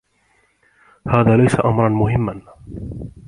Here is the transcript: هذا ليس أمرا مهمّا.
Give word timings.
هذا 1.07 1.37
ليس 1.37 1.59
أمرا 1.65 1.89
مهمّا. 1.89 2.41